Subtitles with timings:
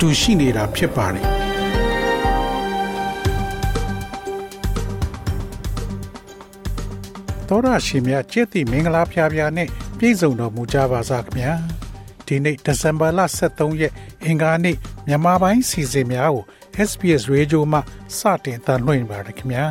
[0.00, 1.26] တူရှိနေတာဖြစ်ပါတယ်
[7.48, 9.68] တော်ရရှိမြကျက်တိမင်္ဂလာဖျားဖျားနဲ့
[9.98, 11.52] ပြည့်စုံတော်မူကြပါစားခင်ဗျာ
[12.26, 13.92] ဒီနေ့ဒီဇင်ဘာလ23ရက်
[14.24, 14.76] အင်္ဂါနေ့
[15.06, 16.44] မြန်မာပိုင်းစီစဉ်များကို
[16.88, 17.80] SPS Radio မှာ
[18.18, 19.64] စတင်တန်လှည့်ပါရခင်ဗျာ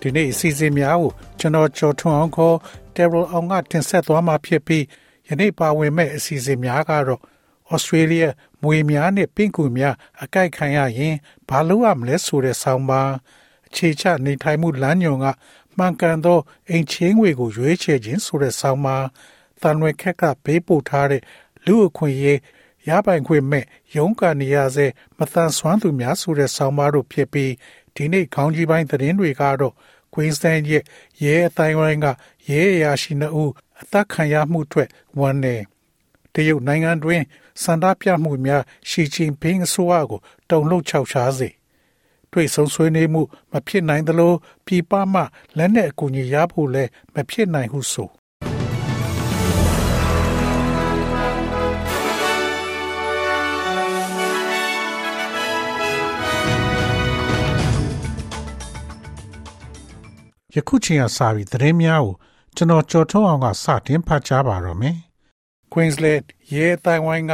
[0.00, 2.56] ဒီနေ့အစီအစဉ်များကိုကျွန်တော်ကျော်ထွန်းအောင်ခေါ်
[2.94, 4.84] Terrell အောင်ကတင်ဆက်သွားမှာဖြစ်ပြီး
[5.28, 7.20] ယနေ့ပါဝင်မဲ့အစီအစဉ်များကတော့
[7.74, 8.28] Australia
[8.62, 11.14] မွေများနဲ့ပင့်ကူများအကြိုက်ခံရရင်
[11.48, 13.10] ဘာလို့ရမလဲဆိုတဲ့ဆောင်းပါး
[13.66, 15.26] အခြေချနေထိုင်မှုလမ်းညွန်က
[15.76, 16.38] မှန်ကန်သော
[16.68, 19.06] အိမ်ချင်းငွေကိုရွေးချယ်ခြင်းဆိုတဲ့ဆောင်းပါး
[19.62, 21.22] တန်ရွယ်ခက်ကပေးပို့ထားတဲ့
[21.66, 22.40] လူအခွင့်အရေး
[22.88, 23.64] ရပိုင်ခွင့်မဲ့
[23.96, 24.86] ရုန်းကန်နေရစေ
[25.18, 27.52] မတန်ဆွမ်းသူများဆိုတဲ့ဆောင်းပါးတို့ဖြစ်ပြီး
[27.94, 29.74] ဒီနေ့ခေါင်းကြီးပိုင်းသတင်းတွေကတော့
[30.12, 30.84] Queensland ရဲ့
[31.22, 32.06] ရဲအတိုင်းဝိုင်းက
[32.48, 34.88] ရဲအရာရှိနှုတ်အသက်ခံရမှုအတွက်
[35.20, 35.56] ဝန်နေ
[36.34, 37.22] တရုတ်နိုင်ငံတွင်
[37.62, 41.48] စန္ဒပြမှုများရှီချင်ပင်းအစိုးရကိုတုံ့လှုပ်ခြောက်ခြားစေ
[42.32, 43.22] တွေ့ဆုံဆွေးနွေးမှု
[43.52, 44.32] မဖြစ်နိုင်သလို
[44.66, 45.20] ပြည်ပမှ
[45.56, 48.08] လက်နက်အကူအညီရဖို့လည်းမဖြစ်နိုင်ဟုဆို
[60.54, 62.14] ယခုချိန်ကစပြီးသတင်းများကို
[62.56, 64.96] ကျွန်တော်ကြော်ထုတ်အောင်ကစတင်ဖတ်ကြားပါတော့မယ်။
[65.72, 67.32] Queensland ရဲအတိုင်းဝိုင်းက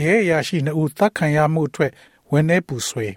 [0.00, 1.92] ရဲအရာရှိနှစ်ဦးသတ်ခံရမှုအတွက်
[2.30, 3.08] ဝန်내ပူဆွေ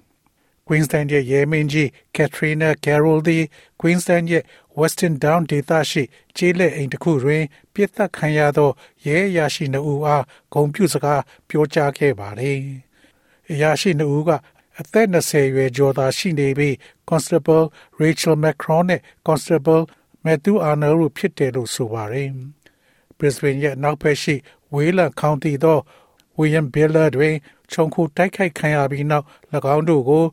[0.68, 3.44] Queensland ရဲ့ရဲမင်းကြီး Katrina Carroll သည်
[3.80, 4.44] Queensland ရဲ့
[4.80, 6.04] Western Down ဒေသရှိ
[6.36, 8.70] ကျေးလက်အိမ်တစ်ခုတွင်ပြစ်သက်ခံရသော
[9.06, 10.24] ရဲအရာရှိနှစ်ဦးအား
[10.54, 12.60] ဂုဏ်ပြုစကားပြောကြားခဲ့ပါသည်။
[13.52, 14.32] အရာရှိနှစ်ဦးက
[14.80, 16.74] အသက်20ရွယ်ကျော်သာရှိနေပြီး
[17.10, 17.66] Constable
[18.02, 19.84] Rachel Macron နဲ့ Constable
[20.26, 22.30] Matthew Arnold တို့ဖြစ်တယ်လို့ဆိုပါတယ်။
[23.18, 24.36] Brisbane ရဲ့နောက်ဖက်ရှိ
[24.76, 25.78] Wayland County သော
[26.40, 27.36] William Biller တွင်
[27.72, 29.26] ခြုံခိုတိုက်ခိုက်ခံရပြီးနောက်၎
[29.76, 30.24] င်းတို့ကို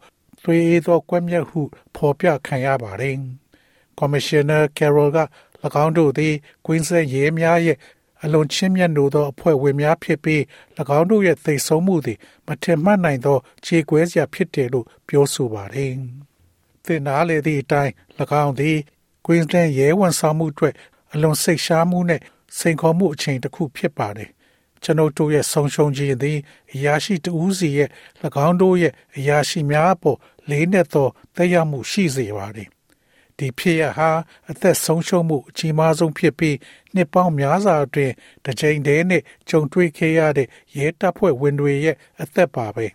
[0.42, 1.60] သွေးအေးသောကွက်မြက်ဟု
[1.96, 3.16] ဖော်ပြခံရပါတယ်။
[3.98, 5.18] Commissioner Carroll က၎
[5.84, 6.34] င်းတို့သည်
[6.64, 7.78] Queensland ရဲများရဲ့
[8.22, 10.42] အလွန်ချင်းမြတ်နိုးသောအဖွဲ့ဝင်များဖြစ်ပြီး၎
[10.98, 15.92] င်းတို့ရဲ့သိဆုံးမှုသည်မထင်မှတ်နိုင်သောခြေကွဲစရာဖြစ်တယ်လို့ပြောဆိုပါတယ်။
[16.84, 17.92] သင်နာလေသည့်အတိုင်း၎
[18.42, 18.76] င်းသည်
[19.24, 20.74] Queensland ရဲဝန်ဆောင်မှုအတွက်
[21.12, 22.20] အလွန်စိတ်ရှားမှုနဲ့
[22.58, 24.30] စိန်ခေါ်မှုအချိန်တစ်ခုဖြစ်ပါတယ်။
[24.82, 26.38] ကျွန်ုပ်တို့ရဲ့ဆုံးရှုံးခြင်းသည်
[26.74, 27.88] အရာရှိတဦးစီရဲ့၎
[28.46, 30.18] င်းတို့ရဲ့အရာရှိများအပေါ်
[30.50, 32.68] လေးနက်သောသက်ရောက်မှုရှိစေပါတယ်။
[33.38, 34.10] ဒီဖြစ်ရဟာ
[34.50, 36.56] အသက်ဆုံးရှုံးမှုအကြီးမားဆုံးဖြစ်ပြီး
[36.94, 42.86] နှစ်ပေါင်းများစွာအတွင်းတစ်ချိန်တည်းနဲ့ကြုံတွေ့ခဲ့ရတဲ့ရဲတပ်ဖွဲ့ဝင်တွေရဲ့အသက်ပါပဲ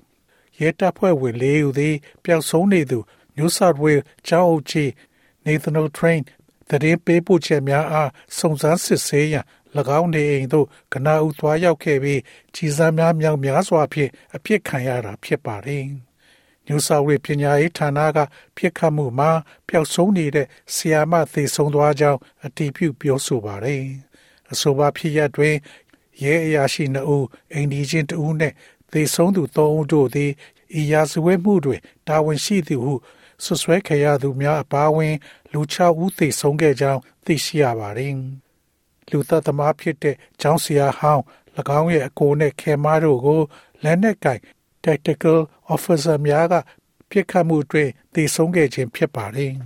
[0.59, 2.99] ရဲတပ်ဖွဲ့ဝင်လေးဦးသည်ပျောက်ဆုံးနေသူ
[3.37, 4.89] New South Wales ကျောင်းအုပ်ကြီး
[5.45, 6.21] Nathaniel Train
[6.69, 9.45] သတင်းပေးပို့ချက်များအားစုံစမ်းစစ်ဆေးရန်၎
[9.99, 12.21] င်းနေအိမ်သို့ကနာဦးသွားရောက်ခဲ့ပြီး
[12.55, 15.83] ကြီးစားများမြောက်များစွာဖြင့်အပြစ်ခံရတာဖြစ်ပါတယ်။
[16.67, 18.17] ညူဆာဝေပညာရေးဌာနက
[18.55, 19.31] ပြစ်ခတ်မှုမှာ
[19.67, 23.83] ပျောက်ဆုံးနေတဲ့ဆီယာမသေဆုံးသွားကြောင်းအတည်ပြုပြောဆိုပါတယ်။
[24.51, 25.55] အဆိုပါဖြစ်ရပ်တွင်
[26.23, 28.53] ရဲအရာရှိနှုတ်အိန္ဒိချင်းတဦးနဲ့
[28.91, 30.31] သေဆုံးသူ၃ဦးတို့သည်
[30.79, 32.93] ဤရာဇဝတ်မှုတွင်တာဝန်ရှိသူဟု
[33.43, 35.15] ဆွဆွဲခဲ့ရသူများအပါအဝင်
[35.53, 38.13] လူ6ဦးသေဆုံးခဲ့ကြောင်းသိရှိရပါတယ်။
[39.09, 41.23] လူသက်သမားဖြစ်တဲ့ကျောင်းဆရာဟောင်း၎
[41.79, 43.41] င်းရဲ့အကိုနဲ့ခဲမားတို့ကို
[43.83, 44.39] လက်နက်ကင်
[44.83, 45.39] tactical
[45.73, 46.53] officer များက
[47.09, 49.51] ပြစ်ခတ်မှုအတွင်းတည်ဆုံးခဲ့ခြင်းဖြစ်ပါတယ်။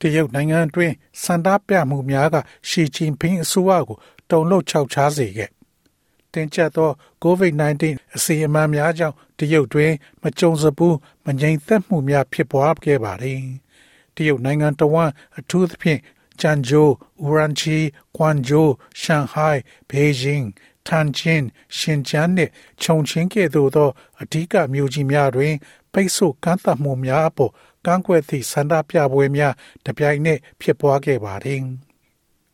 [0.00, 2.36] တရုတ်နိုင်ငံအတွင်းစန္ဒပြမှုများက
[2.68, 3.98] ရှီကျင်ဖင်းအစိုးရကို
[4.30, 5.50] တုံ့လှုပ်ခြောက်ခြားစေခဲ့။
[6.32, 6.90] တင်ကျပ်သော
[7.24, 7.82] COVID-19
[8.16, 9.92] အစီအမံများကြောင့် တရုတ်တွင်
[10.22, 10.96] မကြုံစဘူး
[11.26, 13.42] မငြိမ်သက်မှုများဖြစ်ပွားခဲ့ပါတယ်။
[14.14, 16.00] တရုတ်နိုင်ငံတော်ဝန်အထူးသဖြင့်
[16.40, 16.88] ကျန်ဂျို၊
[17.28, 17.76] ဥရန်ချီ၊
[18.16, 18.66] ကွမ်ဂျို၊
[19.00, 20.46] ရှန်ဟိုင်း၊ဘေဂျင်း
[20.86, 21.46] ထန်ချင်း
[21.78, 22.52] ရှင်ကျန်းနှင့်
[22.82, 23.90] ခြုံချင်းကဲ့သို့သော
[24.20, 25.54] အဓိကမြို့ကြီးများတွင်
[25.92, 27.52] ပိတ်ဆို့ကန့်သတ်မှုများအပေါ်
[27.86, 29.54] ကန့်ကွက်သည့်ဆန္ဒပြပွဲများ
[29.86, 31.64] တပြိုင်နက်ဖြစ်ပွားခဲ့ပါသည်။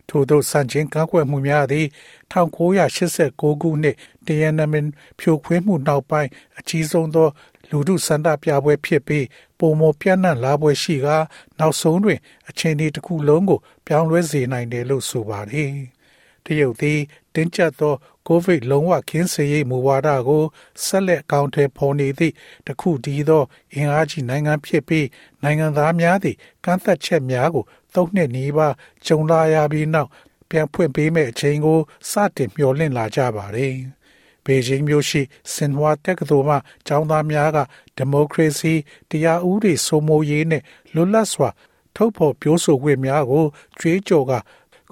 [0.08, 1.86] ထို့သောစံချင်းကန့်ကွက်မှုများသည်
[2.32, 3.96] 1989ခုနှစ်
[4.26, 4.86] တရနမင်
[5.18, 7.28] ဖြိုခွင်းမှုနောက်ပိုင်းအကြီးဆုံးသော
[7.70, 9.26] လူထုဆန္ဒပြပွဲဖြစ်ပြီး
[9.58, 11.16] ပုံမပြန့်နှံ့လာပွဲရှိကာ
[11.58, 12.18] နောက်ဆုံးတွင်
[12.48, 15.72] အချိန်ဒီတစ်ခုလုံးကို ပြောင်းလဲစေနိုင်တယ်လို့ဆိုပါတယ်။
[16.44, 17.00] တရုတ်သည်
[17.34, 17.94] တင်းကျပ်သော
[18.28, 20.44] ကိုဗစ်လုံးဝကင်းစင်ရေးမူဝါဒကို
[20.84, 22.34] ဆက်လက်အကောင့်ထဲပေါ်နေသည့်
[22.66, 23.42] တခုတည်းသော
[23.74, 25.06] အင်အားကြီးနိုင်ငံဖြစ်ပြီး
[25.42, 27.64] နိုင်ငံသားများသည့်ကန့်သက်ချက်များကို
[27.94, 28.74] သုံးနှစ်နီးပါး
[29.06, 30.10] ကြုံလာရပြီးနောက်
[30.50, 31.78] ပြန်ဖွင့်ပေးမဲ့အချိန်ကို
[32.10, 33.74] စတင်မျှော်လင့်လာကြပါတယ်။
[34.44, 35.22] ဘေဂျင်းမြို့ရှိ
[35.54, 36.56] စင်ဟွာတက္ကသိုလ်မှ
[36.86, 37.58] ကျောင်းသားများက
[37.96, 38.74] ဒီမိုကရေစီ
[39.10, 40.62] တရားဥပဒေစိုးမိုးရေးနဲ့
[40.94, 41.48] လွတ်လပ်စွာ
[41.96, 43.44] ထုတ်ဖော်ပြောဆိုခွင့်များကို
[43.78, 44.32] ကြွေးကြော်က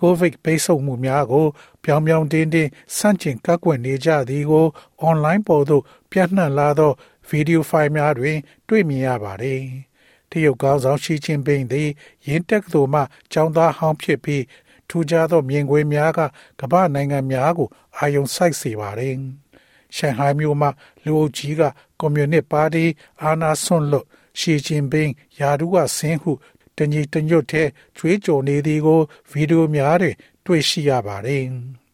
[0.01, 1.47] ကိုဗစ်ပိတ်ဆို့မှုများကို
[1.85, 4.67] ပြောင်ပြောင်တင်းတင်းစန့်ကျင်ကန့်ကွက်နေကြသည်ကို
[5.01, 6.93] အွန်လိုင်းပေါ်သို့ပြန့်နှံ့လာသော
[7.29, 8.39] ဗီဒီယိုဖိုင်များတွင်
[8.69, 9.63] တွေ့မြင်ရပါတယ်။
[10.33, 11.89] တရုတ်ကောင်းဆောင်ရှီကျင်းပင်းသည်
[12.27, 13.01] ရင်းတက်ကတော်မှ
[13.33, 14.45] ကျောင်းသားဟောင်းဖြစ်ပြီး
[14.89, 16.21] ထူးခြားသောမြင်ကွင်းများက
[16.61, 19.15] ကမ္ဘာနိုင်ငံများကိုအာရုံစိုက်စေပါတယ်။
[19.97, 20.69] ရှန်ဟိုင်းမြို့မှ
[21.05, 21.63] လူအုပ်ကြီးက
[22.01, 22.85] ကွန်မြူနစ်ပါတီ
[23.23, 24.07] အာဏာဆွန့်လွတ်
[24.39, 26.33] ရှီကျင်းပင်းယာဒူကဆင်းဟု
[26.77, 29.01] တညီတညွတ်တဲ့ကျွေးကြော်နေသည်ကို
[29.31, 30.15] ဗီဒီယိုများတွင်
[30.47, 31.45] တွေ့ရှိရပါတယ်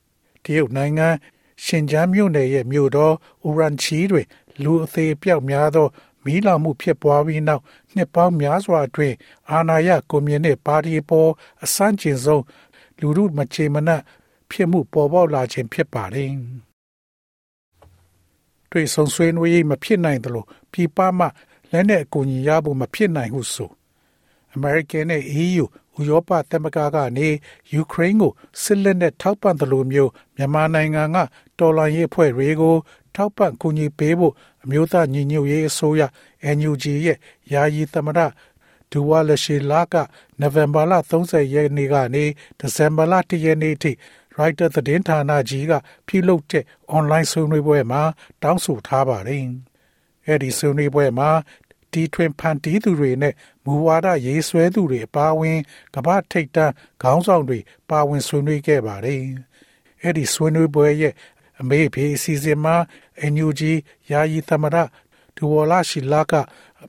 [0.45, 1.09] ။တရုတ်နိုင်ငံ
[1.65, 3.15] ရှင်ကျန်းမြို့နယ်ရဲ့မြို့တော်
[3.47, 4.27] ဥရန်ချီတွင်
[4.63, 5.87] လူအသေးပြောက်များသော
[6.25, 7.63] မီးလောင်မှုဖြစ်ပွားပြီးနောက်
[7.95, 9.17] နှစ်ပေါင်းများစွာအတွင်း
[9.51, 11.31] အာဏာရကွန်မြူနစ်ပါတီပေါ်
[11.65, 12.45] အစမ်းကျင်ဆုံး
[13.01, 14.03] လူမှုမချေမနက်
[14.51, 16.31] ဖြစ်မှုပေါ်ပေါက်လာခြင်းဖြစ်ပါတယ်။
[18.71, 21.27] တွေ့ဆုံဆွေးနွေးရေးမဖြစ်နိုင်သလိုပြည်ပမှ
[21.71, 23.71] လက်နက်အကူအညီရဖို့မဖြစ်နိုင်ဟုဆို
[24.57, 25.65] American နဲ့ EU
[25.99, 27.29] ဥရောပသမဂ္ဂကနေ
[27.73, 28.33] ယူကရိန်းကို
[28.63, 31.17] စစ်လက်နက်ထောက်ပံ့တယ်လို့မျိုးမြန်မာနိုင်ငံက
[31.59, 32.77] တော်လှန်ရေးအဖွဲ့တွေကို
[33.19, 34.35] ထောက်ပံ့ကူညီပေးဖို့
[34.65, 36.03] အမျိုးသားညီညွတ်ရေးအစိုးရ
[36.57, 37.19] NUG ရဲ့
[37.53, 38.19] ယာယီသမရ
[38.91, 39.95] ဒူဝါလရှိလာက
[40.41, 42.25] နိုဝင်ဘာလ30ရက်နေ့ကနေ
[42.59, 43.93] ဒီဇင်ဘာလ1ရက်နေ့ထိ
[44.37, 45.73] ရိုက်တာသတင်းဌာနကြီးက
[46.07, 48.03] ပြုလုပ်တဲ့အွန်လိုင်းဆွေးနွေးပွဲမှာ
[48.43, 49.45] တောင်းဆိုထားပါတယ်။
[50.27, 51.31] အဲဒီဆွေးနွေးပွဲမှာ
[51.93, 55.59] တီထွင်ဖန်တီးသူတွေနဲ့မူဝါဒရေးဆွဲသူတွေအပါအဝင်
[55.95, 56.73] ကမ္ဘာထိပ်တန်း
[57.03, 57.59] ခေါင်းဆောင်တွေ
[57.91, 59.21] ပါဝင်ဆွေးနွေးခဲ့ပါတယ်။
[60.03, 61.15] အဲ့ဒီဆွေးနွေးပွဲရဲ့
[61.61, 62.77] အမေဖေးအစီအစဉ်မှာ
[63.33, 63.61] NUG
[64.11, 64.77] ယာယီသမရ
[65.37, 66.33] ဒူဝလာရှိလာက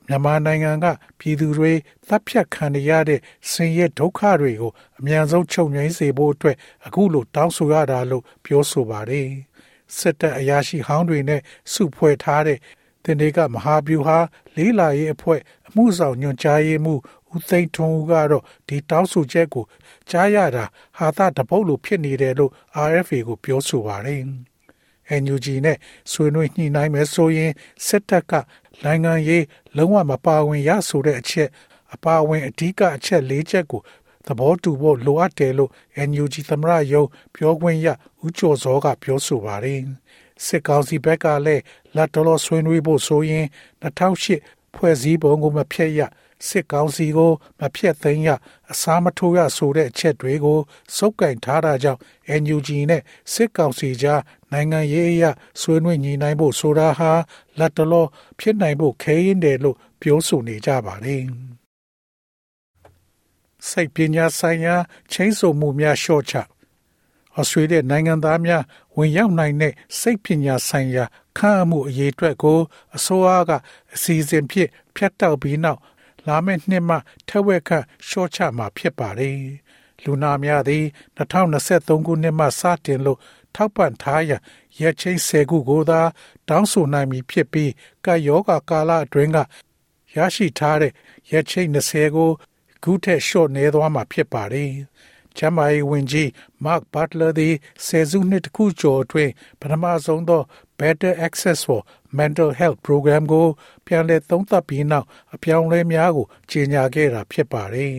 [0.06, 0.86] မြန်မာနိုင်ငံက
[1.18, 1.72] ပြည်သူတွေ
[2.08, 6.56] တပ်ဖြတ်ခံရတဲ့ဆင်းရဲဒုက္ခတွေကိုအမြန်ဆုံးချုပ်ငြိမ်းစေဖို့အတွက်
[6.86, 9.28] အခုလိုတောင်းဆိုရတာလို့ပြောဆိုပါတယ်။
[9.96, 11.40] စစ်တပ်အရာရှိဟောင်းတွေနဲ့
[11.72, 12.58] စုဖွဲ့ထားတဲ့
[13.04, 14.18] တင်တွေကမဟာဗျူဟာ
[14.56, 17.00] လေးလာရေးအဖွဲ့အမှုဆောင်ညွှန်ကြားရေးမှူး
[17.34, 19.64] ဦးသိန်းထွန်းဦးကတော့ဒီတောင်းဆိုချက်ကို
[20.10, 20.64] ကြားရတာ
[20.98, 22.52] ဟာသတပုတ်လိုဖြစ်နေတယ်လို့
[22.88, 24.22] RFA ကိုပြောဆိုပါတယ်။
[25.22, 25.76] NUG နဲ့
[26.12, 27.52] ဆွေးနွေးညှိနှိုင်းမယ်ဆိုရင်
[27.86, 28.32] စစ်တပ်က
[28.84, 29.44] နိုင်ငံရေး
[29.76, 31.48] လုံးဝမပါဝင်ရဆိုတဲ့အချက်
[31.94, 33.80] အပါအဝင်အဓိကအချက်၄ချက်ကို
[34.26, 35.70] သဘောတူဖို့လိုအပ်တယ်လို့
[36.08, 37.04] NUG သမရယုံ
[37.34, 37.86] ပြောခွင့်ရ
[38.24, 39.80] ဦးကျော်စောကပြောဆိုပါတယ်။
[40.44, 41.62] စစ်ကောင်စီဘက်ကလည်း
[41.96, 43.46] လက်တော်ဆွေးနွေးဖို့ဆိုရင်
[43.82, 46.00] 2008ဖွဲ့စည်းပုံကိုမဖျက်ရ
[46.46, 48.28] စစ်ကောင်စီကိုမဖျက်သိမ်းရ
[48.70, 50.58] အစားမထိုးရဆိုတဲ့အချက်တွေကို
[50.96, 52.00] စုပ်ကင်ထားတာကြောင့်
[52.42, 53.02] NUG နဲ့
[53.32, 54.20] စစ်ကောင်စီကြား
[54.52, 55.24] နိုင်ငံရေးအရ
[55.60, 57.12] ဆွေးနွေးညီနိုင်ဖို့ဆိုတာဟာ
[57.58, 58.08] လက်တော်
[58.38, 61.24] ဖြစ်နိုင်ဖို့ခဲရင်တယ်လို့ပြောဆိုနေကြပါတယ်
[63.68, 64.74] စိတ်ပညာဆိုင်ရာ
[65.12, 66.34] ချင်းဆိုမှုများရှော့ချ
[67.36, 68.62] ဩစတြေးလျနိုင်ငံသားများ
[68.96, 71.04] ဝင်ရောက်နိုင်တဲ့စိတ်ပညာဆိုင်ရာ
[71.38, 72.58] ခန့်အမှုအရေးအတွက်ကို
[72.96, 73.50] အစိုးရက
[73.94, 75.80] အစီအစဉ်ဖြင့်ဖြတ်တောက်ပြီးနောက်
[76.26, 76.96] လာမယ့်နှစ်မှ
[77.28, 79.38] ထက်ဝက်ခန့်ရှော့ချမှာဖြစ်ပါတယ်။
[80.04, 80.84] လူနာများသည်
[81.16, 83.18] 2023ခုနှစ်မှစတင်လို့
[83.54, 84.32] ထောက်ပံ့ထားရ
[84.80, 86.00] ရက်ချင်း၁၀ခုကိုသာ
[86.48, 87.72] တောင်းဆိုနိုင်ပြီဖြစ်ပြီး
[88.04, 89.38] ကာယောဂါကာလအတွင်းက
[90.16, 90.92] ရရှိထားတဲ့
[91.30, 92.30] ရက်ချင်း20ကို
[92.82, 94.70] ခုထက်လျှော့နေသွားမှာဖြစ်ပါတယ်။
[95.36, 96.28] ကျမ်းမာရေးဝန်ကြီး
[96.64, 97.54] Mark Butler သည်
[97.86, 100.42] ဆယ်စုနှစ်တခုကျော်အတွင်းပထမဆုံးသော
[100.80, 101.80] Better Access for
[102.18, 103.46] Mental Health Program ကို
[103.86, 107.94] ပြန်လည်သုံးသပ်ပြီးနောက်အပြောင်းလဲများကိုကြေညာခဲ့တာဖြစ်ပါတယ်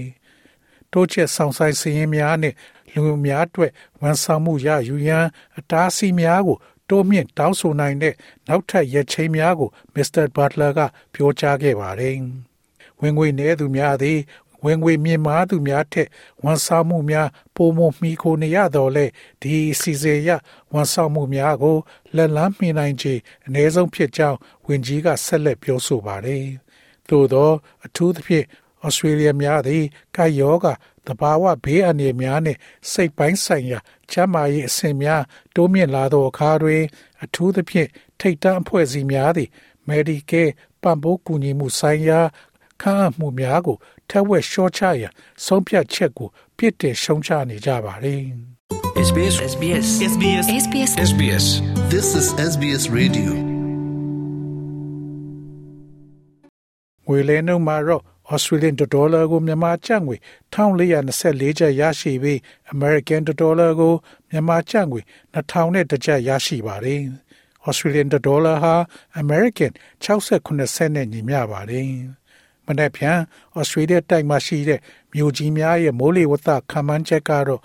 [0.91, 2.53] ။တိုးချက်ဆောင်ဆိုင်စည်းရင်းများနဲ့
[2.93, 3.71] လူများအတွက်
[4.01, 5.25] ဝန်ဆောင်မှုရယူရန်
[5.57, 6.57] အတားအဆီးများကို
[6.89, 8.15] တိုးမြင့်တောင်းဆိုနိုင်တဲ့
[8.47, 10.25] နောက်ထပ်ရချိန်များကို Mr.
[10.35, 10.79] Butler က
[11.13, 12.15] ပြောကြားခဲ့ပါတယ်။
[13.01, 14.17] ဝင်ငွေနည်းသူများသည်
[14.65, 16.07] ဝင်ငွေမြင့်မားသူများထက်
[16.43, 19.05] ဝန်ဆောင်မှုများပိုမိုမှီခိုနေရတော့လေ
[19.41, 20.29] ဒီစီစေရ
[20.73, 21.77] ဝန်ဆောင်မှုများကို
[22.15, 23.13] လက်လန်းမှီနိုင်ခြေ
[23.47, 26.45] အ ਨੇ ဆုံးဖြစ်ကြောင်းဝန်ကြီးကဆက်လက်ပြောဆိုပါတယ်။
[27.09, 27.51] သို့သော
[27.85, 28.45] အထူးသဖြင့်
[28.85, 29.83] ဩစတြေးလျများသည်
[30.15, 30.65] ကာယောဂ
[31.07, 32.59] တဘာဝဘေးအန္တရာယ်များနှင့်
[32.91, 33.79] စိတ်ပိုင်းဆိုင်ရာ
[34.11, 35.23] ချမ်းမာရေးအဆင့်များ
[35.55, 36.83] တိုးမြင့်လာသောအခါတွင်
[37.23, 37.89] အထူးသဖြင့်
[38.19, 39.49] ထိတ်တန့်အဖွဲ့အစည်းများသည်
[39.87, 40.51] Medicare
[40.81, 42.19] ပံ့ပိုးကူညီမှုဆိုင်ရာ
[42.81, 43.77] ခန့်အပ်မှုများကို
[44.11, 45.11] ထက်ဝက်လျှော့ချရန်
[45.45, 46.27] ဆုံးဖြတ်ချက်ကို
[46.57, 48.23] ပြစ်တင်ရှုံချနေကြပါတယ်
[49.07, 51.45] SBS SBS SBS SBS SBS
[51.93, 53.31] This is SBS Radio.
[57.07, 58.03] ငွေလဲနှုန်းမှာတော့
[58.33, 60.15] Australian dollar ကိုမြန်မာကျပ်ငွေ
[60.53, 62.37] 1424ကျပ်ရရှိပြီး
[62.73, 63.93] American dollar ကို
[64.29, 65.01] မြန်မာကျပ်ငွေ
[65.35, 67.01] 2000ကျပ်ရရှိပါတယ်။
[67.67, 68.75] Australian dollar ဟာ
[69.21, 69.71] American
[70.03, 71.89] 68စနစ်နဲ့ညီမျှပါတယ်။
[72.71, 73.17] မနေ့ဖြန်
[73.59, 74.79] Australia တိုက်မှာရှိတဲ့
[75.13, 77.61] မြို့ကြီးများရဲ့မိုးလေဝသခန့်မှန်းချက်ကတော့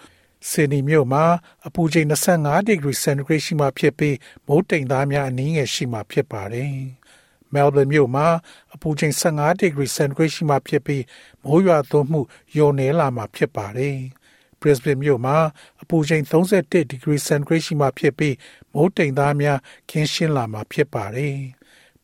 [0.51, 1.25] ဆင်နီမြို့မှာ
[1.67, 6.75] အပူချိန်25ဒီဂရီစင်တီဂရိတ်ရှိမှဖြစ်ပြီးမိုးတိမ်သားများအနည်းငယ်ရှိမှဖြစ်ပါတယ်။
[7.55, 8.27] Melbourne မြို့မှာ
[8.75, 11.03] အပူချိန်15ဒီဂရီစင်တီဂရိတ်ရှိမှဖြစ်ပြီး
[11.45, 12.21] မိုးရွာသွန်းမှု
[12.55, 13.97] လျော့နည်းလာမှဖြစ်ပါတယ်။
[14.61, 15.37] Brisbane မြို့မှာ
[15.83, 18.35] အပူချိန်31ဒီဂရီစင်တီဂရိတ်ရှိမှဖြစ်ပြီး
[18.73, 19.59] မိုးတိမ်သားများ
[19.91, 21.37] ခင်းရှင်းလာမှဖြစ်ပါတယ်။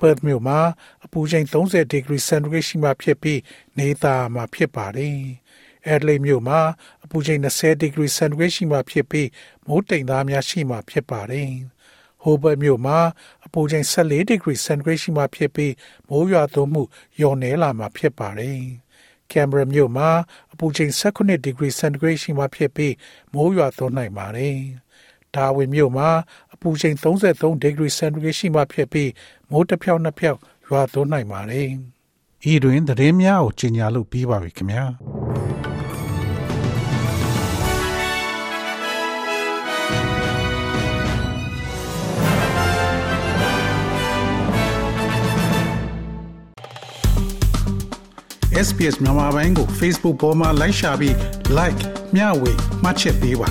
[0.02, 0.60] Perth မြို့မှာ
[1.04, 3.40] အပူချိန်30ဒီဂရီစင်တီဂရိတ်ရှိမှဖြစ်ပြီး
[3.78, 5.18] နေသားမှဖြစ်ပါတယ်။
[5.92, 6.60] Adelaide မြို့မှာ
[7.04, 9.28] အပူချိန်20ဒီဂရီစင်တီဂရိတ်ရှိမှဖြစ်ပြီး
[9.66, 11.50] မိုးတိမ်သားများရှိမှဖြစ်ပါတယ်။
[12.24, 12.98] Hobart မြို့မှာ
[13.46, 15.72] အပူချိန်14ဒီဂရီစင်တီဂရိတ်ရှိမှဖြစ်ပြီး
[16.08, 16.82] မိုးရွာသွန်းမှု
[17.18, 18.60] လျော့နည်းလာမှဖြစ်ပါတယ်။
[19.30, 20.10] Canberra မြို့မှာ
[20.52, 22.94] အပူချိန်18ဒီဂရီစင်တီဂရိတ်ရှိမှဖြစ်ပြီး
[23.34, 24.58] မိုးရွာသွန်းနိုင်ပါတယ်။
[25.36, 26.08] Darwin မြို့မှာ
[26.54, 29.10] အပူချိန်33ဒီဂရီစင်တီဂရိတ်ရှိမှဖြစ်ပြီး
[29.50, 31.68] မိုးတစ်ဖြောက်နှစ်ဖြောက်ရွာသွန်းနိုင်ပါတယ်။
[32.52, 34.84] ဤတွင်သတင်းများကိုကြီးညာလို့ပြီးပါပြီခင်ဗျာ။
[48.66, 51.14] SBS မြန်မာပိုင်းကို Facebook ပေါ်မှာ like ရှာပြီး
[51.58, 51.80] like
[52.14, 53.48] မျှဝေမှတ်ချက်ပေးပါ